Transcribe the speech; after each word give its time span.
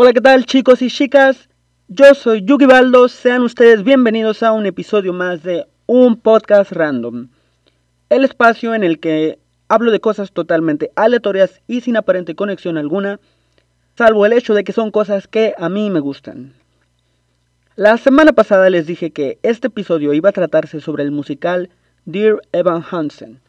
Hola, 0.00 0.12
¿qué 0.12 0.20
tal 0.20 0.46
chicos 0.46 0.80
y 0.80 0.90
chicas? 0.90 1.48
Yo 1.88 2.14
soy 2.14 2.44
Yugi 2.44 2.66
Baldo, 2.66 3.08
sean 3.08 3.42
ustedes 3.42 3.82
bienvenidos 3.82 4.44
a 4.44 4.52
un 4.52 4.64
episodio 4.64 5.12
más 5.12 5.42
de 5.42 5.66
un 5.86 6.20
podcast 6.20 6.70
random. 6.70 7.30
El 8.08 8.24
espacio 8.24 8.76
en 8.76 8.84
el 8.84 9.00
que 9.00 9.40
hablo 9.66 9.90
de 9.90 9.98
cosas 9.98 10.30
totalmente 10.30 10.92
aleatorias 10.94 11.62
y 11.66 11.80
sin 11.80 11.96
aparente 11.96 12.36
conexión 12.36 12.78
alguna, 12.78 13.18
salvo 13.96 14.24
el 14.24 14.34
hecho 14.34 14.54
de 14.54 14.62
que 14.62 14.72
son 14.72 14.92
cosas 14.92 15.26
que 15.26 15.52
a 15.58 15.68
mí 15.68 15.90
me 15.90 15.98
gustan. 15.98 16.52
La 17.74 17.96
semana 17.96 18.32
pasada 18.32 18.70
les 18.70 18.86
dije 18.86 19.10
que 19.10 19.40
este 19.42 19.66
episodio 19.66 20.14
iba 20.14 20.28
a 20.28 20.32
tratarse 20.32 20.80
sobre 20.80 21.02
el 21.02 21.10
musical 21.10 21.70
Dear 22.04 22.40
Evan 22.52 22.84
Hansen, 22.88 23.40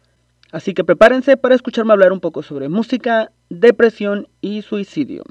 así 0.52 0.74
que 0.74 0.84
prepárense 0.84 1.38
para 1.38 1.54
escucharme 1.54 1.94
hablar 1.94 2.12
un 2.12 2.20
poco 2.20 2.42
sobre 2.42 2.70
música, 2.70 3.32
depresión 3.50 4.28
y 4.42 4.64
suicidio. 4.64 5.26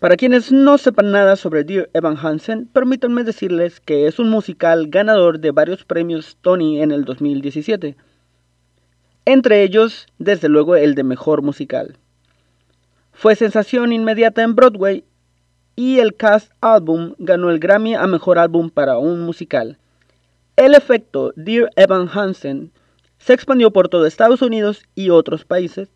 Para 0.00 0.16
quienes 0.16 0.50
no 0.50 0.78
sepan 0.78 1.12
nada 1.12 1.36
sobre 1.36 1.62
Dear 1.62 1.90
Evan 1.92 2.16
Hansen, 2.16 2.66
permítanme 2.72 3.22
decirles 3.22 3.80
que 3.80 4.06
es 4.06 4.18
un 4.18 4.30
musical 4.30 4.86
ganador 4.88 5.40
de 5.40 5.50
varios 5.50 5.84
premios 5.84 6.38
Tony 6.40 6.80
en 6.80 6.90
el 6.90 7.04
2017. 7.04 7.98
Entre 9.26 9.62
ellos, 9.62 10.06
desde 10.18 10.48
luego, 10.48 10.74
el 10.74 10.94
de 10.94 11.04
Mejor 11.04 11.42
Musical. 11.42 11.98
Fue 13.12 13.34
sensación 13.34 13.92
inmediata 13.92 14.42
en 14.42 14.54
Broadway 14.54 15.04
y 15.76 15.98
el 15.98 16.16
cast 16.16 16.50
album 16.62 17.14
ganó 17.18 17.50
el 17.50 17.58
Grammy 17.58 17.94
a 17.94 18.06
Mejor 18.06 18.38
Álbum 18.38 18.70
para 18.70 18.96
un 18.96 19.20
musical. 19.20 19.76
El 20.56 20.74
efecto 20.74 21.34
Dear 21.36 21.68
Evan 21.76 22.08
Hansen 22.08 22.72
se 23.18 23.34
expandió 23.34 23.70
por 23.70 23.90
todo 23.90 24.06
Estados 24.06 24.40
Unidos 24.40 24.82
y 24.94 25.10
otros 25.10 25.44
países 25.44 25.90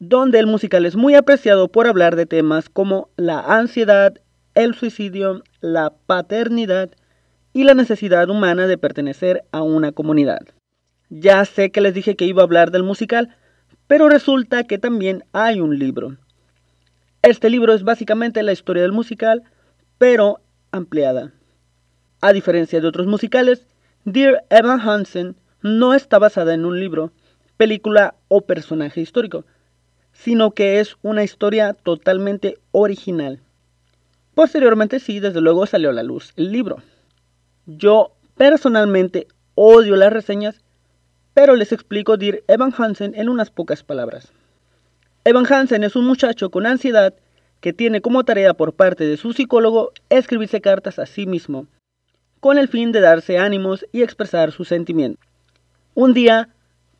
donde 0.00 0.38
el 0.38 0.46
musical 0.46 0.86
es 0.86 0.96
muy 0.96 1.14
apreciado 1.14 1.68
por 1.68 1.86
hablar 1.86 2.16
de 2.16 2.24
temas 2.24 2.70
como 2.70 3.10
la 3.16 3.38
ansiedad, 3.40 4.14
el 4.54 4.74
suicidio, 4.74 5.42
la 5.60 5.92
paternidad 6.06 6.90
y 7.52 7.64
la 7.64 7.74
necesidad 7.74 8.30
humana 8.30 8.66
de 8.66 8.78
pertenecer 8.78 9.44
a 9.52 9.62
una 9.62 9.92
comunidad. 9.92 10.40
Ya 11.10 11.44
sé 11.44 11.70
que 11.70 11.82
les 11.82 11.92
dije 11.92 12.16
que 12.16 12.24
iba 12.24 12.40
a 12.40 12.46
hablar 12.46 12.70
del 12.70 12.82
musical, 12.82 13.36
pero 13.86 14.08
resulta 14.08 14.64
que 14.64 14.78
también 14.78 15.24
hay 15.32 15.60
un 15.60 15.78
libro. 15.78 16.16
Este 17.22 17.50
libro 17.50 17.74
es 17.74 17.82
básicamente 17.82 18.42
la 18.42 18.52
historia 18.52 18.82
del 18.82 18.92
musical, 18.92 19.42
pero 19.98 20.40
ampliada. 20.70 21.34
A 22.22 22.32
diferencia 22.32 22.80
de 22.80 22.86
otros 22.86 23.06
musicales, 23.06 23.66
Dear 24.06 24.44
Evan 24.48 24.80
Hansen 24.80 25.36
no 25.60 25.92
está 25.92 26.18
basada 26.18 26.54
en 26.54 26.64
un 26.64 26.80
libro, 26.80 27.12
película 27.58 28.14
o 28.28 28.40
personaje 28.40 29.02
histórico, 29.02 29.44
sino 30.22 30.50
que 30.50 30.80
es 30.80 30.96
una 31.02 31.24
historia 31.24 31.72
totalmente 31.72 32.58
original. 32.72 33.40
Posteriormente 34.34 35.00
sí, 35.00 35.18
desde 35.18 35.40
luego 35.40 35.64
salió 35.64 35.90
a 35.90 35.94
la 35.94 36.02
luz 36.02 36.32
el 36.36 36.52
libro. 36.52 36.82
Yo 37.64 38.12
personalmente 38.36 39.28
odio 39.54 39.96
las 39.96 40.12
reseñas, 40.12 40.60
pero 41.32 41.56
les 41.56 41.72
explico 41.72 42.18
Dir 42.18 42.44
Evan 42.48 42.74
Hansen 42.76 43.14
en 43.14 43.30
unas 43.30 43.50
pocas 43.50 43.82
palabras. 43.82 44.30
Evan 45.24 45.50
Hansen 45.50 45.84
es 45.84 45.96
un 45.96 46.06
muchacho 46.06 46.50
con 46.50 46.66
ansiedad 46.66 47.14
que 47.60 47.72
tiene 47.72 48.02
como 48.02 48.24
tarea 48.24 48.52
por 48.52 48.74
parte 48.74 49.04
de 49.04 49.16
su 49.16 49.32
psicólogo 49.32 49.92
escribirse 50.10 50.60
cartas 50.60 50.98
a 50.98 51.06
sí 51.06 51.26
mismo, 51.26 51.66
con 52.40 52.58
el 52.58 52.68
fin 52.68 52.92
de 52.92 53.00
darse 53.00 53.38
ánimos 53.38 53.86
y 53.90 54.02
expresar 54.02 54.52
sus 54.52 54.68
sentimientos. 54.68 55.24
Un 55.94 56.12
día, 56.12 56.50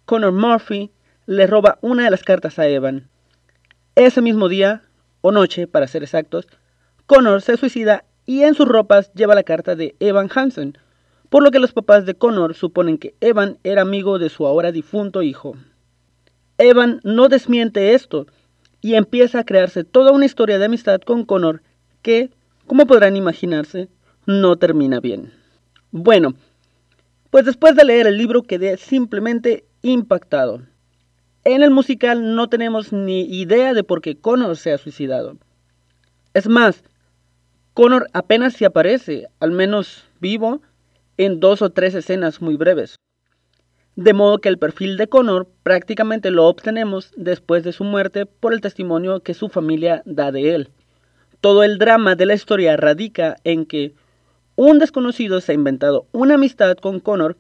Connor 0.07 0.33
Murphy 0.33 0.91
le 1.31 1.47
roba 1.47 1.79
una 1.81 2.03
de 2.03 2.11
las 2.11 2.25
cartas 2.25 2.59
a 2.59 2.67
Evan. 2.67 3.09
Ese 3.95 4.21
mismo 4.21 4.49
día, 4.49 4.83
o 5.21 5.31
noche 5.31 5.69
para 5.69 5.87
ser 5.87 6.03
exactos, 6.03 6.49
Connor 7.07 7.41
se 7.41 7.57
suicida 7.57 8.05
y 8.27 8.43
en 8.43 8.57
sus 8.57 8.67
ropas 8.67 9.13
lleva 9.15 9.37
la 9.37 9.45
carta 9.45 9.77
de 9.77 9.95
Evan 10.01 10.29
Hansen, 10.35 10.77
por 11.29 11.45
lo 11.45 11.53
que 11.53 11.61
los 11.61 11.73
papás 11.73 12.05
de 12.05 12.15
Connor 12.15 12.55
suponen 12.55 12.99
que 12.99 13.15
Evan 13.21 13.59
era 13.63 13.83
amigo 13.83 14.19
de 14.19 14.29
su 14.29 14.45
ahora 14.45 14.73
difunto 14.73 15.23
hijo. 15.23 15.55
Evan 16.59 17.01
no 17.05 17.29
desmiente 17.29 17.95
esto 17.95 18.27
y 18.81 18.95
empieza 18.95 19.39
a 19.39 19.45
crearse 19.45 19.85
toda 19.85 20.11
una 20.11 20.27
historia 20.27 20.59
de 20.59 20.65
amistad 20.65 21.01
con 21.01 21.25
Connor 21.25 21.63
que, 22.03 22.31
como 22.67 22.89
podrán 22.89 23.17
imaginarse, 23.17 23.89
no 24.27 24.57
termina 24.57 24.99
bien. 24.99 25.33
Bueno, 25.93 26.35
pues 27.31 27.45
después 27.45 27.77
de 27.77 27.85
leer 27.85 28.09
el 28.09 28.19
libro 28.19 28.43
quedé 28.43 28.77
simplemente 28.79 29.65
impactado. 29.83 30.63
En 31.45 31.63
el 31.63 31.71
musical 31.71 32.35
no 32.35 32.49
tenemos 32.49 32.93
ni 32.93 33.23
idea 33.23 33.73
de 33.73 33.83
por 33.83 34.03
qué 34.03 34.15
Connor 34.15 34.59
se 34.59 34.73
ha 34.73 34.79
suicidado. 34.79 35.39
Es 36.35 36.49
más, 36.49 36.85
Connor 37.73 38.09
apenas 38.13 38.53
se 38.53 38.67
aparece, 38.67 39.29
al 39.41 39.51
menos 39.51 40.05
vivo, 40.21 40.61
en 41.17 41.41
dos 41.41 41.63
o 41.63 41.71
tres 41.71 41.95
escenas 41.95 42.43
muy 42.43 42.57
breves. 42.57 42.97
De 43.97 44.13
modo 44.13 44.39
que 44.39 44.51
el 44.51 44.59
perfil 44.59 44.99
de 44.99 45.09
Connor 45.09 45.49
prácticamente 45.63 46.31
lo 46.31 46.47
obtenemos 46.47 47.11
después 47.17 47.65
de 47.65 47.73
su 47.73 47.85
muerte 47.85 48.27
por 48.27 48.53
el 48.53 48.61
testimonio 48.61 49.21
que 49.21 49.33
su 49.33 49.49
familia 49.49 50.03
da 50.05 50.33
de 50.33 50.55
él. 50.55 50.71
Todo 51.41 51.65
el 51.65 51.79
drama 51.79 52.17
de 52.17 52.27
la 52.27 52.35
historia 52.35 52.77
radica 52.77 53.37
en 53.45 53.65
que 53.65 53.95
un 54.57 54.79
desconocido 54.79 55.41
se 55.41 55.53
ha 55.53 55.55
inventado 55.55 56.07
una 56.13 56.35
amistad 56.35 56.77
con 56.77 57.01
Connor 57.01 57.39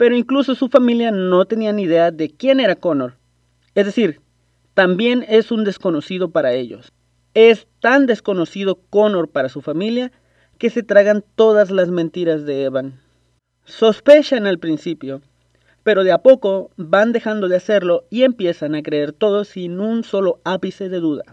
pero 0.00 0.16
incluso 0.16 0.54
su 0.54 0.70
familia 0.70 1.10
no 1.10 1.44
tenía 1.44 1.74
ni 1.74 1.82
idea 1.82 2.10
de 2.10 2.30
quién 2.30 2.58
era 2.58 2.74
Connor. 2.74 3.18
Es 3.74 3.84
decir, 3.84 4.22
también 4.72 5.26
es 5.28 5.52
un 5.52 5.62
desconocido 5.62 6.30
para 6.30 6.54
ellos. 6.54 6.90
Es 7.34 7.66
tan 7.80 8.06
desconocido 8.06 8.80
Connor 8.88 9.28
para 9.28 9.50
su 9.50 9.60
familia 9.60 10.10
que 10.56 10.70
se 10.70 10.82
tragan 10.82 11.22
todas 11.34 11.70
las 11.70 11.90
mentiras 11.90 12.46
de 12.46 12.64
Evan. 12.64 12.98
Sospechan 13.66 14.46
al 14.46 14.58
principio, 14.58 15.20
pero 15.82 16.02
de 16.02 16.12
a 16.12 16.22
poco 16.22 16.70
van 16.78 17.12
dejando 17.12 17.46
de 17.48 17.56
hacerlo 17.56 18.06
y 18.08 18.22
empiezan 18.22 18.74
a 18.76 18.82
creer 18.82 19.12
todo 19.12 19.44
sin 19.44 19.80
un 19.80 20.02
solo 20.02 20.40
ápice 20.44 20.88
de 20.88 21.00
duda. 21.00 21.24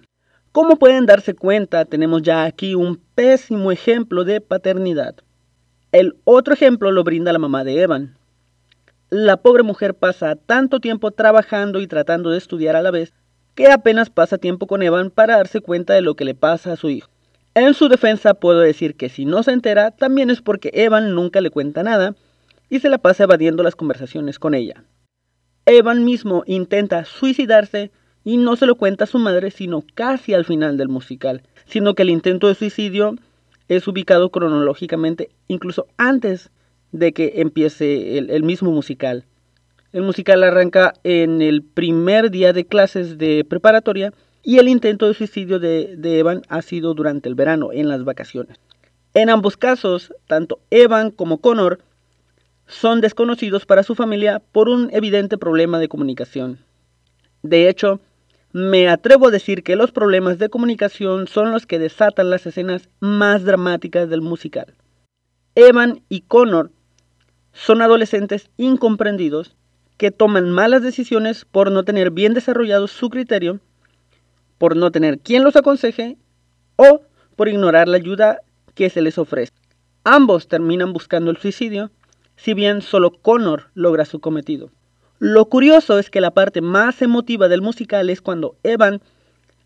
Como 0.51 0.75
pueden 0.75 1.05
darse 1.05 1.35
cuenta, 1.35 1.85
tenemos 1.85 2.21
ya 2.21 2.43
aquí 2.43 2.75
un 2.75 2.99
pésimo 3.15 3.71
ejemplo 3.71 4.25
de 4.25 4.41
paternidad. 4.41 5.15
El 5.93 6.17
otro 6.25 6.53
ejemplo 6.53 6.91
lo 6.91 7.05
brinda 7.05 7.31
la 7.31 7.39
mamá 7.39 7.63
de 7.63 7.81
Evan, 7.81 8.16
la 9.09 9.37
pobre 9.37 9.63
mujer 9.63 9.93
pasa 9.93 10.35
tanto 10.35 10.79
tiempo 10.79 11.11
trabajando 11.11 11.79
y 11.79 11.87
tratando 11.87 12.29
de 12.29 12.37
estudiar 12.37 12.75
a 12.75 12.81
la 12.81 12.91
vez 12.91 13.13
que 13.55 13.71
apenas 13.71 14.09
pasa 14.09 14.37
tiempo 14.37 14.67
con 14.67 14.83
Evan 14.83 15.09
para 15.09 15.37
darse 15.37 15.61
cuenta 15.61 15.93
de 15.93 16.01
lo 16.01 16.15
que 16.15 16.25
le 16.25 16.35
pasa 16.35 16.73
a 16.73 16.75
su 16.75 16.89
hijo. 16.89 17.09
En 17.55 17.73
su 17.73 17.89
defensa 17.89 18.35
puedo 18.35 18.59
decir 18.59 18.95
que 18.95 19.09
si 19.09 19.25
no 19.25 19.41
se 19.43 19.51
entera 19.51 19.91
también 19.91 20.29
es 20.29 20.41
porque 20.41 20.71
Evan 20.73 21.15
nunca 21.15 21.41
le 21.41 21.49
cuenta 21.49 21.83
nada 21.83 22.15
y 22.69 22.79
se 22.79 22.89
la 22.89 22.97
pasa 22.97 23.23
evadiendo 23.23 23.63
las 23.63 23.75
conversaciones 23.75 24.39
con 24.39 24.53
ella. 24.53 24.83
Evan 25.65 26.05
mismo 26.05 26.43
intenta 26.45 27.03
suicidarse 27.05 27.91
y 28.23 28.37
no 28.37 28.57
se 28.57 28.65
lo 28.65 28.75
cuenta 28.75 29.05
a 29.05 29.07
su 29.07 29.19
madre 29.19 29.51
sino 29.51 29.83
casi 29.95 30.33
al 30.33 30.45
final 30.45 30.77
del 30.77 30.89
musical, 30.89 31.41
sino 31.65 31.95
que 31.95 32.03
el 32.03 32.09
intento 32.09 32.47
de 32.47 32.55
suicidio 32.55 33.15
es 33.69 33.87
ubicado 33.87 34.29
cronológicamente 34.29 35.29
incluso 35.47 35.87
antes 35.97 36.51
de 36.97 37.13
que 37.13 37.33
empiece 37.37 38.17
el, 38.17 38.43
mismo 38.43 38.71
musical. 38.71 39.25
El 39.93 40.03
musical 40.03 40.43
arranca 40.43 40.93
en 41.03 41.41
el 41.41 41.63
primer 41.63 42.31
día 42.31 42.53
de 42.53 42.65
clases 42.65 43.17
de 43.17 43.45
preparatoria 43.47 44.13
y 44.43 44.59
el 44.59 44.67
intento 44.67 45.07
de 45.07 45.13
suicidio 45.13 45.59
de, 45.59 45.95
de, 45.97 46.19
Evan 46.19 46.41
ha 46.49 46.61
sido 46.61 46.93
durante 46.93 47.29
el 47.29 47.35
verano, 47.35 47.71
en 47.71 47.89
las 47.89 48.03
vacaciones. 48.03 48.57
En 49.13 49.29
ambos 49.29 49.57
casos, 49.57 50.13
tanto 50.27 50.59
Evan 50.69 51.11
como 51.11 51.39
Connor 51.39 51.79
son 52.67 53.01
desconocidos 53.01 53.65
para 53.65 53.83
su 53.83 53.95
familia 53.95 54.41
por 54.51 54.69
un 54.69 54.89
evidente 54.91 55.37
problema 55.37 55.79
de 55.79 55.87
comunicación. 55.87 56.59
De 57.41 57.69
hecho, 57.69 57.99
me 58.51 58.89
atrevo 58.89 59.27
a 59.27 59.31
decir 59.31 59.63
que 59.63 59.75
los 59.75 59.91
problemas 59.91 60.39
de 60.39 60.49
comunicación 60.49 61.27
son 61.27 61.51
los 61.51 61.65
que 61.65 61.79
desatan 61.79 62.29
las 62.29 62.45
escenas 62.45 62.89
más 62.99 63.43
dramáticas 63.43 64.09
del 64.09 64.21
musical. 64.21 64.73
Evan 65.55 66.01
y 66.09 66.21
Connor 66.21 66.71
son 67.57 67.81
adolescentes 67.81 68.49
incomprendidos 68.57 69.55
que 69.97 70.11
toman 70.11 70.51
malas 70.51 70.83
decisiones 70.83 71.43
por 71.43 71.71
no 71.71 71.83
tener 71.83 72.11
bien 72.11 72.35
desarrollado 72.35 72.87
su 72.87 73.09
criterio, 73.09 73.59
por 74.59 74.75
no 74.75 74.91
tener 74.91 75.17
quien 75.17 75.43
los 75.43 75.55
aconseje 75.55 76.17
o 76.75 77.01
por 77.35 77.49
ignorar 77.49 77.87
la 77.87 77.97
ayuda 77.97 78.41
que 78.75 78.91
se 78.91 79.01
les 79.01 79.17
ofrece. 79.17 79.51
Ambos 80.03 80.47
terminan 80.47 80.93
buscando 80.93 81.31
el 81.31 81.37
suicidio, 81.37 81.89
si 82.35 82.53
bien 82.53 82.81
solo 82.81 83.11
Connor 83.11 83.71
logra 83.73 84.05
su 84.05 84.19
cometido. 84.19 84.69
Lo 85.17 85.45
curioso 85.45 85.97
es 85.97 86.11
que 86.11 86.21
la 86.21 86.31
parte 86.31 86.61
más 86.61 87.01
emotiva 87.01 87.47
del 87.47 87.63
musical 87.63 88.11
es 88.11 88.21
cuando 88.21 88.55
Evan 88.61 89.01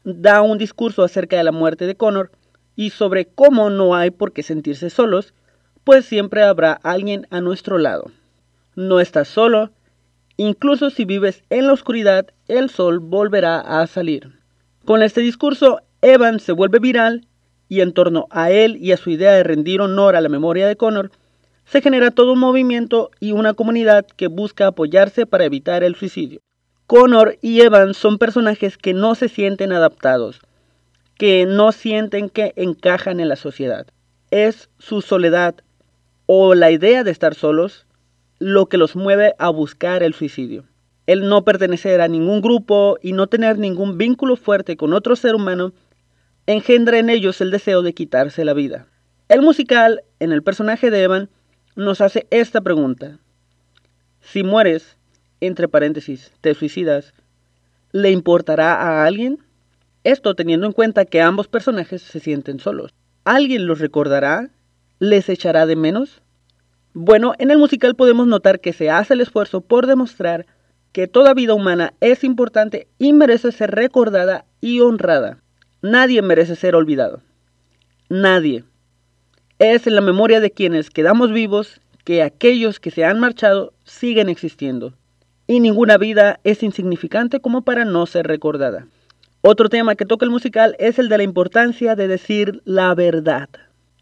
da 0.05 0.41
un 0.41 0.57
discurso 0.57 1.03
acerca 1.03 1.35
de 1.35 1.43
la 1.43 1.51
muerte 1.51 1.85
de 1.85 1.95
Connor 1.95 2.31
y 2.77 2.91
sobre 2.91 3.25
cómo 3.25 3.69
no 3.69 3.95
hay 3.95 4.11
por 4.11 4.31
qué 4.31 4.43
sentirse 4.43 4.89
solos 4.89 5.33
pues 5.83 6.05
siempre 6.05 6.43
habrá 6.43 6.73
alguien 6.73 7.27
a 7.29 7.41
nuestro 7.41 7.77
lado. 7.77 8.11
No 8.75 8.99
estás 8.99 9.27
solo, 9.27 9.71
incluso 10.37 10.89
si 10.89 11.05
vives 11.05 11.43
en 11.49 11.67
la 11.67 11.73
oscuridad, 11.73 12.27
el 12.47 12.69
sol 12.69 12.99
volverá 12.99 13.59
a 13.59 13.85
salir. 13.87 14.39
Con 14.85 15.03
este 15.03 15.21
discurso, 15.21 15.81
Evan 16.01 16.39
se 16.39 16.51
vuelve 16.51 16.79
viral 16.79 17.27
y 17.67 17.81
en 17.81 17.93
torno 17.93 18.27
a 18.31 18.51
él 18.51 18.77
y 18.77 18.91
a 18.91 18.97
su 18.97 19.09
idea 19.09 19.31
de 19.31 19.43
rendir 19.43 19.81
honor 19.81 20.15
a 20.15 20.21
la 20.21 20.29
memoria 20.29 20.67
de 20.67 20.75
Connor, 20.75 21.11
se 21.65 21.81
genera 21.81 22.11
todo 22.11 22.33
un 22.33 22.39
movimiento 22.39 23.11
y 23.19 23.31
una 23.31 23.53
comunidad 23.53 24.05
que 24.05 24.27
busca 24.27 24.67
apoyarse 24.67 25.25
para 25.25 25.45
evitar 25.45 25.83
el 25.83 25.95
suicidio. 25.95 26.41
Connor 26.85 27.37
y 27.41 27.61
Evan 27.61 27.93
son 27.93 28.17
personajes 28.17 28.77
que 28.77 28.93
no 28.93 29.15
se 29.15 29.29
sienten 29.29 29.71
adaptados, 29.71 30.41
que 31.17 31.45
no 31.45 31.71
sienten 31.71 32.29
que 32.29 32.51
encajan 32.57 33.21
en 33.21 33.29
la 33.29 33.37
sociedad. 33.37 33.87
Es 34.31 34.69
su 34.77 35.01
soledad 35.01 35.55
o 36.25 36.55
la 36.55 36.71
idea 36.71 37.03
de 37.03 37.11
estar 37.11 37.35
solos 37.35 37.85
lo 38.39 38.67
que 38.67 38.77
los 38.77 38.95
mueve 38.95 39.35
a 39.37 39.49
buscar 39.49 40.01
el 40.01 40.13
suicidio. 40.13 40.65
El 41.05 41.27
no 41.27 41.43
pertenecer 41.43 42.01
a 42.01 42.07
ningún 42.07 42.41
grupo 42.41 42.97
y 43.01 43.13
no 43.13 43.27
tener 43.27 43.57
ningún 43.57 43.97
vínculo 43.97 44.35
fuerte 44.35 44.77
con 44.77 44.93
otro 44.93 45.15
ser 45.15 45.35
humano 45.35 45.73
engendra 46.47 46.99
en 46.99 47.09
ellos 47.09 47.41
el 47.41 47.51
deseo 47.51 47.81
de 47.81 47.93
quitarse 47.93 48.45
la 48.45 48.53
vida. 48.53 48.87
El 49.29 49.41
musical, 49.41 50.03
en 50.19 50.31
el 50.31 50.43
personaje 50.43 50.89
de 50.89 51.03
Evan, 51.03 51.29
nos 51.75 52.01
hace 52.01 52.27
esta 52.31 52.61
pregunta. 52.61 53.19
Si 54.19 54.43
mueres, 54.43 54.97
entre 55.39 55.67
paréntesis, 55.67 56.31
te 56.41 56.53
suicidas, 56.53 57.13
¿le 57.91 58.11
importará 58.11 58.73
a 58.73 59.05
alguien? 59.05 59.39
Esto 60.03 60.35
teniendo 60.35 60.65
en 60.65 60.73
cuenta 60.73 61.05
que 61.05 61.21
ambos 61.21 61.47
personajes 61.47 62.01
se 62.01 62.19
sienten 62.19 62.59
solos. 62.59 62.93
¿Alguien 63.23 63.67
los 63.67 63.79
recordará? 63.79 64.49
¿Les 65.01 65.29
echará 65.29 65.65
de 65.65 65.75
menos? 65.75 66.21
Bueno, 66.93 67.33
en 67.39 67.49
el 67.49 67.57
musical 67.57 67.95
podemos 67.95 68.27
notar 68.27 68.59
que 68.59 68.71
se 68.71 68.91
hace 68.91 69.15
el 69.15 69.21
esfuerzo 69.21 69.61
por 69.61 69.87
demostrar 69.87 70.45
que 70.91 71.07
toda 71.07 71.33
vida 71.33 71.55
humana 71.55 71.95
es 72.01 72.23
importante 72.23 72.87
y 72.99 73.11
merece 73.11 73.51
ser 73.51 73.71
recordada 73.71 74.45
y 74.61 74.79
honrada. 74.81 75.39
Nadie 75.81 76.21
merece 76.21 76.55
ser 76.55 76.75
olvidado. 76.75 77.23
Nadie. 78.09 78.63
Es 79.57 79.87
en 79.87 79.95
la 79.95 80.01
memoria 80.01 80.39
de 80.39 80.51
quienes 80.51 80.91
quedamos 80.91 81.31
vivos 81.31 81.81
que 82.03 82.21
aquellos 82.21 82.79
que 82.79 82.91
se 82.91 83.03
han 83.03 83.19
marchado 83.19 83.73
siguen 83.83 84.29
existiendo. 84.29 84.93
Y 85.47 85.61
ninguna 85.61 85.97
vida 85.97 86.39
es 86.43 86.61
insignificante 86.61 87.39
como 87.39 87.63
para 87.63 87.85
no 87.85 88.05
ser 88.05 88.27
recordada. 88.27 88.85
Otro 89.41 89.67
tema 89.67 89.95
que 89.95 90.05
toca 90.05 90.25
el 90.25 90.31
musical 90.31 90.75
es 90.77 90.99
el 90.99 91.09
de 91.09 91.17
la 91.17 91.23
importancia 91.23 91.95
de 91.95 92.07
decir 92.07 92.61
la 92.65 92.93
verdad. 92.93 93.49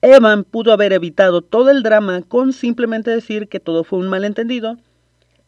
Evan 0.01 0.45
pudo 0.45 0.71
haber 0.71 0.93
evitado 0.93 1.41
todo 1.41 1.69
el 1.69 1.83
drama 1.83 2.21
con 2.21 2.53
simplemente 2.53 3.11
decir 3.11 3.49
que 3.49 3.59
todo 3.59 3.83
fue 3.83 3.99
un 3.99 4.07
malentendido, 4.07 4.77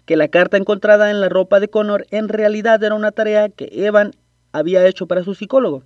que 0.06 0.18
la 0.18 0.27
carta 0.27 0.57
encontrada 0.57 1.09
en 1.09 1.21
la 1.21 1.30
ropa 1.30 1.62
de 1.62 1.69
Connor 1.69 2.06
en 2.12 2.27
realidad 2.27 2.83
era 2.83 2.95
una 2.95 3.13
tarea 3.13 3.48
que 3.48 3.69
Evan 3.71 4.12
había 4.51 4.86
hecho 4.86 5.07
para 5.07 5.24
su 5.24 5.36
psicólogo. 5.36 5.83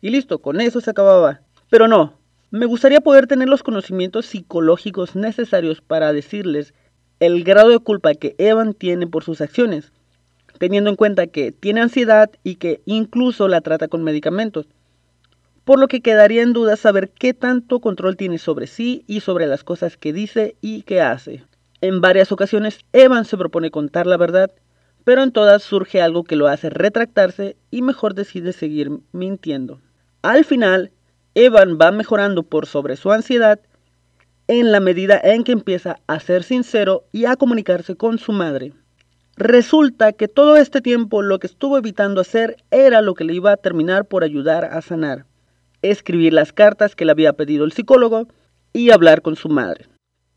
Y 0.00 0.08
listo, 0.08 0.38
con 0.38 0.62
eso 0.62 0.80
se 0.80 0.90
acababa. 0.90 1.42
Pero 1.68 1.86
no, 1.86 2.14
me 2.50 2.64
gustaría 2.64 3.02
poder 3.02 3.26
tener 3.26 3.46
los 3.46 3.62
conocimientos 3.62 4.24
psicológicos 4.24 5.14
necesarios 5.14 5.82
para 5.82 6.14
decirles 6.14 6.72
el 7.20 7.44
grado 7.44 7.68
de 7.68 7.78
culpa 7.78 8.14
que 8.14 8.34
Evan 8.38 8.72
tiene 8.72 9.06
por 9.06 9.22
sus 9.22 9.42
acciones, 9.42 9.92
teniendo 10.58 10.88
en 10.88 10.96
cuenta 10.96 11.26
que 11.26 11.52
tiene 11.52 11.82
ansiedad 11.82 12.30
y 12.42 12.54
que 12.54 12.80
incluso 12.86 13.48
la 13.48 13.60
trata 13.60 13.88
con 13.88 14.02
medicamentos 14.02 14.66
por 15.68 15.78
lo 15.78 15.86
que 15.86 16.00
quedaría 16.00 16.40
en 16.40 16.54
duda 16.54 16.76
saber 16.76 17.10
qué 17.10 17.34
tanto 17.34 17.80
control 17.80 18.16
tiene 18.16 18.38
sobre 18.38 18.66
sí 18.66 19.04
y 19.06 19.20
sobre 19.20 19.46
las 19.46 19.64
cosas 19.64 19.98
que 19.98 20.14
dice 20.14 20.56
y 20.62 20.80
que 20.80 21.02
hace. 21.02 21.44
En 21.82 22.00
varias 22.00 22.32
ocasiones 22.32 22.78
Evan 22.94 23.26
se 23.26 23.36
propone 23.36 23.70
contar 23.70 24.06
la 24.06 24.16
verdad, 24.16 24.50
pero 25.04 25.22
en 25.22 25.30
todas 25.30 25.62
surge 25.62 26.00
algo 26.00 26.24
que 26.24 26.36
lo 26.36 26.48
hace 26.48 26.70
retractarse 26.70 27.54
y 27.70 27.82
mejor 27.82 28.14
decide 28.14 28.54
seguir 28.54 28.90
mintiendo. 29.12 29.78
Al 30.22 30.46
final, 30.46 30.90
Evan 31.34 31.76
va 31.78 31.90
mejorando 31.90 32.44
por 32.44 32.64
sobre 32.64 32.96
su 32.96 33.12
ansiedad 33.12 33.60
en 34.46 34.72
la 34.72 34.80
medida 34.80 35.20
en 35.22 35.44
que 35.44 35.52
empieza 35.52 35.98
a 36.06 36.18
ser 36.18 36.44
sincero 36.44 37.04
y 37.12 37.26
a 37.26 37.36
comunicarse 37.36 37.94
con 37.94 38.18
su 38.18 38.32
madre. 38.32 38.72
Resulta 39.36 40.14
que 40.14 40.28
todo 40.28 40.56
este 40.56 40.80
tiempo 40.80 41.20
lo 41.20 41.38
que 41.38 41.46
estuvo 41.46 41.76
evitando 41.76 42.22
hacer 42.22 42.56
era 42.70 43.02
lo 43.02 43.12
que 43.12 43.24
le 43.24 43.34
iba 43.34 43.52
a 43.52 43.58
terminar 43.58 44.06
por 44.06 44.24
ayudar 44.24 44.64
a 44.64 44.80
sanar 44.80 45.26
escribir 45.82 46.32
las 46.32 46.52
cartas 46.52 46.94
que 46.94 47.04
le 47.04 47.12
había 47.12 47.32
pedido 47.32 47.64
el 47.64 47.72
psicólogo 47.72 48.28
y 48.72 48.90
hablar 48.90 49.22
con 49.22 49.36
su 49.36 49.48
madre. 49.48 49.86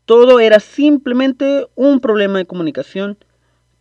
Todo 0.04 0.40
era 0.40 0.60
simplemente 0.60 1.66
un 1.74 2.00
problema 2.00 2.38
de 2.38 2.46
comunicación 2.46 3.18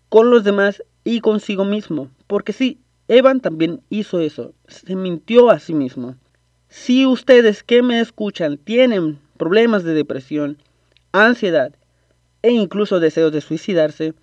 con 0.10 0.30
los 0.30 0.44
demás 0.44 0.84
y 1.04 1.19
consigo 1.22 1.66
mismo. 1.66 2.10
Porque 2.28 2.54
sí, 2.54 2.80
Evan 3.08 3.40
también 3.42 3.81
hizo 3.90 4.19
eso, 4.19 4.54
se 4.68 4.96
mintió 4.96 5.50
a 5.50 5.60
sí 5.60 5.74
mismo. 5.74 6.16
Si 6.68 7.06
ustedes 7.06 7.64
que 7.64 7.81
me 7.81 8.00
escuchan 8.00 8.57
tienen 8.57 9.19
problemas 9.38 9.84
de 9.84 9.94
depresión, 9.94 10.57
ansiedad 11.12 11.74
e 12.42 12.52
incluso 12.52 13.00
deseos 13.00 13.31
de 13.31 13.42
suicidarse, 13.42 14.14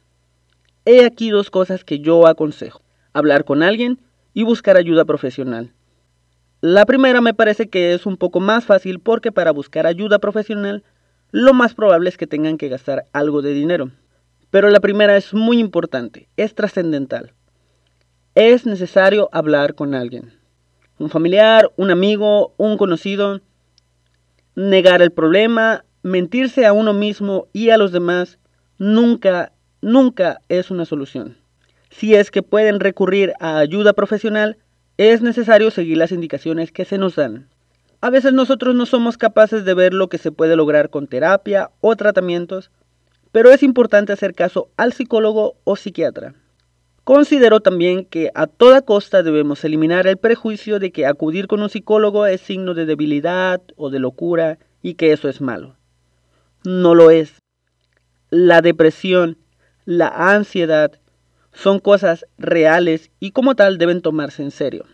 he 0.85 1.05
aquí 1.05 1.31
dos 1.31 1.51
cosas 1.51 1.85
que 1.85 1.99
yo 2.01 2.27
aconsejo. 2.27 2.81
Hablar 3.13 3.45
con 3.45 3.63
alguien 3.63 4.01
y 4.33 4.45
buscar 4.45 4.77
ayuda 4.77 5.05
profesional. 5.05 5.73
La 6.61 6.87
primera 6.87 7.21
me 7.21 7.35
parece 7.35 7.69
que 7.69 7.95
es 7.95 8.05
un 8.05 8.17
poco 8.17 8.41
más 8.41 8.65
fácil 8.65 8.99
porque 8.99 9.31
para 9.31 9.53
buscar 9.53 9.87
ayuda 9.87 10.19
profesional 10.19 10.83
lo 11.31 11.55
más 11.55 11.75
probable 11.75 12.09
es 12.09 12.17
que 12.17 12.27
tengan 12.27 12.59
que 12.59 12.69
gastar 12.69 13.05
algo 13.13 13.43
de 13.43 13.53
dinero. 13.53 13.93
Pero 14.51 14.69
la 14.71 14.81
primera 14.81 15.17
es 15.17 15.35
muy 15.35 15.61
importante, 15.61 16.29
es 16.37 16.57
trascendental. 16.57 17.33
Es 18.35 18.67
necesario 18.67 19.29
hablar 19.31 19.77
con 19.77 19.95
alguien. 19.95 20.33
Un 20.99 21.11
familiar, 21.11 21.71
un 21.77 21.93
amigo, 21.93 22.55
un 22.57 22.77
conocido. 22.77 23.41
Negar 24.57 25.01
el 25.01 25.13
problema, 25.13 25.85
mentirse 26.03 26.67
a 26.67 26.73
uno 26.73 26.93
mismo 26.93 27.47
y 27.53 27.71
a 27.71 27.77
los 27.77 27.93
demás 27.93 28.41
nunca, 28.79 29.53
nunca 29.81 30.41
es 30.49 30.73
una 30.73 30.87
solución. 30.87 31.37
Si 31.91 32.17
es 32.17 32.33
que 32.33 32.43
pueden 32.43 32.81
recurrir 32.81 33.33
a 33.39 33.59
ayuda 33.59 33.93
profesional, 33.93 34.59
es 34.99 35.23
necesario 35.23 35.71
seguir 35.71 35.97
las 35.97 36.13
indicaciones 36.13 36.73
que 36.73 36.85
se 36.85 36.99
nos 36.99 37.15
dan. 37.15 37.49
A 38.01 38.11
veces 38.11 38.33
nosotros 38.33 38.75
no 38.75 38.85
somos 38.85 39.17
capaces 39.17 39.65
de 39.65 39.75
ver 39.75 39.95
lo 39.95 40.09
que 40.09 40.19
se 40.19 40.33
puede 40.33 40.57
lograr 40.57 40.91
con 40.91 41.07
terapia 41.07 41.71
o 41.81 41.97
tratamientos, 41.97 42.71
pero 43.33 43.51
es 43.51 43.63
importante 43.63 44.13
hacer 44.13 44.35
caso 44.35 44.71
al 44.77 44.93
psicólogo 44.93 45.57
o 45.65 45.77
psiquiatra. 45.77 46.35
Considero 47.05 47.61
también 47.61 48.05
que 48.05 48.31
a 48.35 48.47
toda 48.47 48.83
costa 48.83 49.23
debemos 49.23 49.65
eliminar 49.65 50.07
el 50.07 50.17
prejuicio 50.17 50.79
de 50.79 50.91
que 50.91 51.07
acudir 51.07 51.47
con 51.47 51.63
un 51.63 51.71
psicólogo 51.71 52.27
es 52.27 52.41
signo 52.41 52.75
de 52.75 52.85
debilidad 52.85 53.63
o 53.77 53.91
de 53.91 53.99
locura 54.01 54.59
y 54.83 54.95
que 54.95 55.13
eso 55.13 55.29
es 55.29 55.41
malo. 55.41 55.77
No 56.65 56.95
lo 56.95 57.11
es. 57.11 57.41
La 58.31 58.61
depresión, 58.61 59.39
la 59.87 60.09
ansiedad, 60.09 60.93
son 61.61 61.81
cosas 61.81 62.25
reales 62.39 63.11
y 63.19 63.33
como 63.33 63.57
tal 63.57 63.79
deben 63.79 64.01
tomarse 64.01 64.43
en 64.45 64.53
serio. 64.53 64.85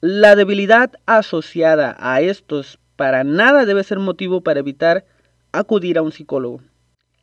La 0.00 0.34
debilidad 0.34 0.94
asociada 1.06 1.96
a 2.00 2.20
estos 2.20 2.80
para 2.96 3.22
nada 3.22 3.64
debe 3.64 3.84
ser 3.84 4.00
motivo 4.00 4.40
para 4.40 4.58
evitar 4.58 5.04
acudir 5.52 5.98
a 5.98 6.02
un 6.02 6.10
psicólogo. 6.10 6.62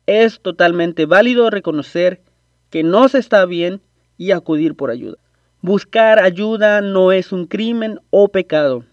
Es 0.06 0.40
totalmente 0.40 1.04
válido 1.04 1.50
reconocer 1.50 2.22
que 2.70 2.82
no 2.82 3.08
se 3.08 3.18
está 3.18 3.44
bien 3.44 3.82
y 4.16 4.30
acudir 4.30 4.74
por 4.74 4.90
ayuda. 4.90 5.18
Buscar 5.60 6.18
ayuda 6.18 6.80
no 6.80 7.12
es 7.12 7.30
un 7.30 7.46
crimen 7.46 8.00
o 8.08 8.28
pecado. 8.28 8.84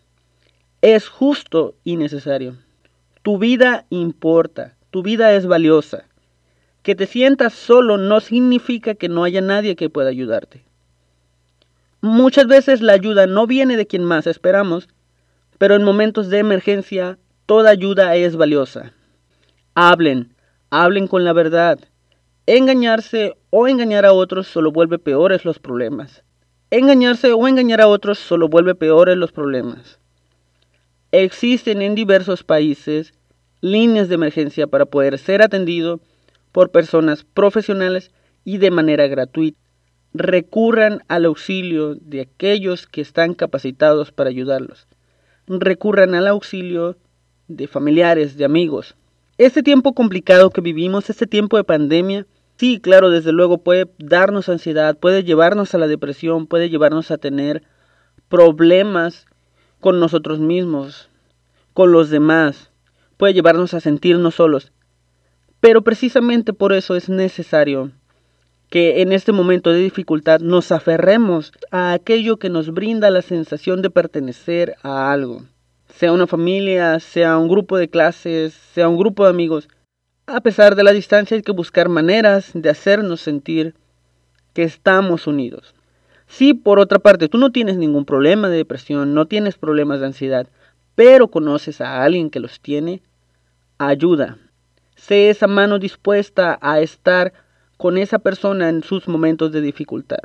Es 0.82 1.08
justo 1.08 1.76
y 1.86 1.96
necesario. 1.96 2.58
Tu 3.22 3.38
vida 3.38 3.86
importa, 3.90 4.76
tu 4.90 5.04
vida 5.04 5.34
es 5.34 5.46
valiosa. 5.46 6.06
Que 6.84 6.96
te 6.96 7.06
sientas 7.06 7.54
solo 7.54 7.98
no 7.98 8.20
significa 8.20 8.96
que 8.96 9.10
no 9.10 9.24
haya 9.24 9.42
nadie 9.42 9.76
que 9.76 9.90
pueda 9.90 10.10
ayudarte. 10.10 10.64
Muchas 12.02 12.48
veces 12.48 12.82
la 12.82 12.94
ayuda 12.94 13.28
no 13.28 13.46
viene 13.46 13.78
de 13.78 13.86
quien 13.86 14.04
más 14.04 14.26
esperamos, 14.26 14.90
pero 15.60 15.76
en 15.76 15.84
momentos 15.84 16.30
de 16.30 16.40
emergencia 16.40 17.20
toda 17.46 17.70
ayuda 17.70 18.16
es 18.16 18.36
valiosa. 18.36 18.94
Hablen, 19.76 20.34
hablen 20.72 21.08
con 21.08 21.24
la 21.24 21.34
verdad. 21.34 21.80
Engañarse 22.48 23.36
o 23.52 23.68
engañar 23.68 24.06
a 24.06 24.14
otros 24.14 24.48
solo 24.48 24.72
vuelve 24.72 24.98
peores 24.98 25.46
los 25.46 25.60
problemas. 25.60 26.24
Engañarse 26.72 27.32
o 27.34 27.48
engañar 27.48 27.82
a 27.82 27.88
otros 27.88 28.18
solo 28.18 28.48
vuelve 28.48 28.74
peores 28.74 29.18
los 29.18 29.32
problemas. 29.32 30.00
Existen 31.12 31.82
en 31.82 31.94
diversos 31.94 32.44
países 32.44 33.14
líneas 33.60 34.10
de 34.10 34.16
emergencia 34.16 34.66
para 34.66 34.86
poder 34.86 35.20
ser 35.20 35.44
atendido 35.44 36.00
por 36.52 36.72
personas 36.72 37.24
profesionales 37.24 38.12
y 38.44 38.58
de 38.58 38.72
manera 38.72 39.08
gratuita. 39.08 39.60
Recurran 40.14 41.04
al 41.08 41.26
auxilio 41.26 41.96
de 41.96 42.22
aquellos 42.22 42.88
que 42.88 43.02
están 43.02 43.34
capacitados 43.34 44.12
para 44.12 44.30
ayudarlos. 44.30 44.88
Recurran 45.48 46.16
al 46.16 46.28
auxilio 46.28 46.98
de 47.48 47.68
familiares, 47.68 48.38
de 48.38 48.46
amigos. 48.46 48.96
Este 49.38 49.64
tiempo 49.64 49.94
complicado 49.94 50.50
que 50.50 50.62
vivimos, 50.62 51.10
este 51.10 51.28
tiempo 51.28 51.58
de 51.58 51.64
pandemia, 51.64 52.28
sí, 52.58 52.80
claro, 52.80 53.10
desde 53.10 53.32
luego 53.32 53.60
puede 53.60 53.90
darnos 53.98 54.50
ansiedad, 54.50 54.98
puede 54.98 55.24
llevarnos 55.24 55.74
a 55.74 55.78
la 55.78 55.88
depresión, 55.88 56.48
puede 56.48 56.70
llevarnos 56.70 57.12
a 57.12 57.18
tener 57.18 57.64
problemas 58.30 59.26
con 59.80 60.00
nosotros 60.00 60.40
mismos, 60.40 61.10
con 61.74 61.92
los 61.92 62.10
demás, 62.10 62.72
puede 63.18 63.34
llevarnos 63.34 63.74
a 63.74 63.80
sentirnos 63.80 64.36
solos. 64.36 64.72
Pero 65.62 65.84
precisamente 65.84 66.54
por 66.54 66.74
eso 66.74 66.96
es 66.96 67.08
necesario 67.08 67.92
que 68.70 69.02
en 69.02 69.12
este 69.12 69.32
momento 69.32 69.72
de 69.72 69.80
dificultad 69.80 70.40
nos 70.40 70.72
aferremos 70.72 71.54
a 71.72 71.94
aquello 71.94 72.38
que 72.38 72.50
nos 72.50 72.74
brinda 72.74 73.12
la 73.12 73.22
sensación 73.22 73.82
de 73.82 73.90
pertenecer 73.90 74.76
a 74.82 75.12
algo. 75.12 75.44
Sea 75.90 76.14
una 76.14 76.26
familia, 76.26 77.00
sea 77.00 77.38
un 77.38 77.48
grupo 77.48 77.78
de 77.78 77.90
clases, 77.90 78.54
sea 78.74 78.90
un 78.90 78.98
grupo 78.98 79.24
de 79.24 79.30
amigos. 79.30 79.70
A 80.26 80.42
pesar 80.42 80.76
de 80.76 80.84
la 80.84 80.94
distancia 80.94 81.36
hay 81.36 81.44
que 81.44 81.52
buscar 81.52 81.90
maneras 81.90 82.52
de 82.54 82.70
hacernos 82.70 83.22
sentir 83.22 83.76
que 84.54 84.64
estamos 84.64 85.28
unidos. 85.28 85.76
Si 86.28 86.54
por 86.54 86.80
otra 86.80 86.98
parte 86.98 87.28
tú 87.28 87.38
no 87.38 87.52
tienes 87.52 87.78
ningún 87.78 88.06
problema 88.06 88.50
de 88.50 88.58
depresión, 88.58 89.14
no 89.14 89.26
tienes 89.26 89.58
problemas 89.58 90.00
de 90.00 90.08
ansiedad, 90.08 90.48
pero 90.96 91.28
conoces 91.28 91.82
a 91.82 92.04
alguien 92.04 92.30
que 92.30 92.40
los 92.40 92.62
tiene, 92.62 93.04
ayuda. 93.78 94.38
Sé 95.02 95.32
esa 95.32 95.48
mano 95.48 95.80
dispuesta 95.80 96.60
a 96.62 96.80
estar 96.80 97.34
con 97.78 97.98
esa 97.98 98.20
persona 98.20 98.70
en 98.70 98.84
sus 98.84 99.08
momentos 99.08 99.52
de 99.52 99.60
dificultad. 99.60 100.20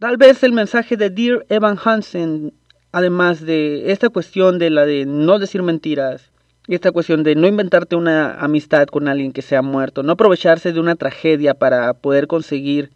Tal 0.00 0.16
vez 0.16 0.42
el 0.42 0.50
mensaje 0.50 0.96
de 0.96 1.08
Dear 1.08 1.46
Evan 1.48 1.78
Hansen, 1.82 2.52
además 2.90 3.46
de 3.46 3.92
esta 3.92 4.08
cuestión 4.08 4.58
de 4.58 4.70
la 4.70 4.86
de 4.86 5.06
no 5.06 5.38
decir 5.38 5.62
mentiras, 5.62 6.32
esta 6.66 6.90
cuestión 6.90 7.22
de 7.22 7.36
no 7.36 7.46
inventarte 7.46 7.94
una 7.94 8.34
amistad 8.40 8.88
con 8.88 9.06
alguien 9.06 9.32
que 9.32 9.40
se 9.40 9.54
ha 9.54 9.62
muerto, 9.62 10.02
no 10.02 10.14
aprovecharse 10.14 10.72
de 10.72 10.80
una 10.80 10.96
tragedia 10.96 11.54
para 11.54 11.94
poder 11.94 12.26
conseguir 12.26 12.90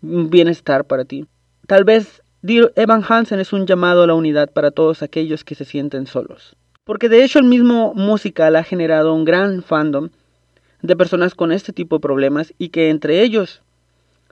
bienestar 0.00 0.86
para 0.86 1.04
ti. 1.04 1.26
Tal 1.66 1.84
vez 1.84 2.22
Evan 2.42 3.04
Hansen 3.06 3.38
es 3.38 3.52
un 3.52 3.66
llamado 3.66 4.02
a 4.02 4.06
la 4.06 4.14
unidad 4.14 4.50
para 4.50 4.70
todos 4.70 5.02
aquellos 5.02 5.44
que 5.44 5.54
se 5.54 5.66
sienten 5.66 6.06
solos. 6.06 6.56
Porque 6.84 7.10
de 7.10 7.22
hecho 7.22 7.38
el 7.38 7.44
mismo 7.44 7.92
musical 7.92 8.56
ha 8.56 8.64
generado 8.64 9.12
un 9.12 9.26
gran 9.26 9.62
fandom 9.62 10.08
de 10.82 10.96
personas 10.96 11.34
con 11.34 11.52
este 11.52 11.72
tipo 11.72 11.96
de 11.96 12.00
problemas 12.00 12.54
y 12.58 12.68
que 12.68 12.90
entre 12.90 13.22
ellos 13.22 13.62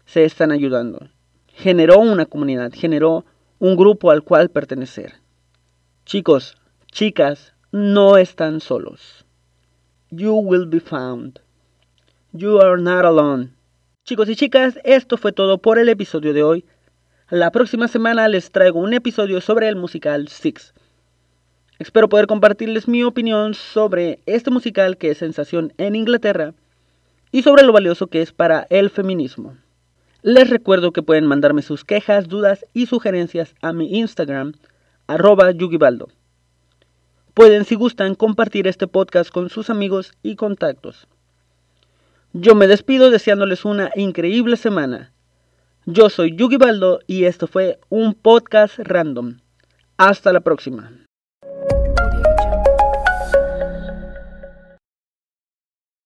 se 0.04 0.24
están 0.24 0.52
ayudando. 0.52 1.08
Generó 1.48 1.98
una 1.98 2.26
comunidad, 2.26 2.72
generó 2.74 3.24
un 3.58 3.76
grupo 3.76 4.10
al 4.10 4.22
cual 4.22 4.50
pertenecer. 4.50 5.14
Chicos, 6.04 6.56
chicas, 6.92 7.54
no 7.72 8.16
están 8.16 8.60
solos. 8.60 9.24
You 10.10 10.34
will 10.34 10.66
be 10.66 10.80
found. 10.80 11.40
You 12.32 12.60
are 12.60 12.80
not 12.80 13.04
alone. 13.04 13.50
Chicos 14.04 14.28
y 14.28 14.36
chicas, 14.36 14.78
esto 14.84 15.16
fue 15.16 15.32
todo 15.32 15.58
por 15.58 15.78
el 15.78 15.88
episodio 15.88 16.32
de 16.32 16.42
hoy. 16.42 16.64
La 17.28 17.50
próxima 17.50 17.88
semana 17.88 18.28
les 18.28 18.52
traigo 18.52 18.78
un 18.78 18.94
episodio 18.94 19.40
sobre 19.40 19.68
el 19.68 19.74
musical 19.74 20.28
Six. 20.28 20.74
Espero 21.78 22.08
poder 22.08 22.26
compartirles 22.26 22.88
mi 22.88 23.02
opinión 23.02 23.54
sobre 23.54 24.20
este 24.24 24.50
musical 24.50 24.96
que 24.96 25.10
es 25.10 25.18
sensación 25.18 25.74
en 25.76 25.94
Inglaterra 25.94 26.54
y 27.32 27.42
sobre 27.42 27.64
lo 27.64 27.72
valioso 27.72 28.06
que 28.06 28.22
es 28.22 28.32
para 28.32 28.66
el 28.70 28.88
feminismo. 28.88 29.56
Les 30.22 30.48
recuerdo 30.48 30.92
que 30.92 31.02
pueden 31.02 31.26
mandarme 31.26 31.62
sus 31.62 31.84
quejas, 31.84 32.28
dudas 32.28 32.64
y 32.72 32.86
sugerencias 32.86 33.54
a 33.60 33.72
mi 33.72 33.98
Instagram, 33.98 34.54
arroba 35.06 35.50
yugibaldo. 35.50 36.08
Pueden, 37.34 37.66
si 37.66 37.74
gustan, 37.74 38.14
compartir 38.14 38.66
este 38.66 38.86
podcast 38.86 39.30
con 39.30 39.50
sus 39.50 39.68
amigos 39.68 40.14
y 40.22 40.36
contactos. 40.36 41.06
Yo 42.32 42.54
me 42.54 42.66
despido 42.66 43.10
deseándoles 43.10 43.64
una 43.66 43.90
increíble 43.94 44.56
semana. 44.56 45.12
Yo 45.84 46.10
soy 46.10 46.34
Yugi 46.34 46.56
Baldo 46.56 47.00
y 47.06 47.24
esto 47.24 47.46
fue 47.46 47.78
un 47.88 48.14
podcast 48.14 48.78
random. 48.78 49.38
Hasta 49.96 50.32
la 50.32 50.40
próxima. 50.40 51.05